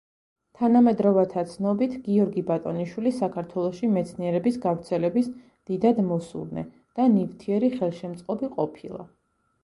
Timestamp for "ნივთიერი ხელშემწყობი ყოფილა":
7.17-9.07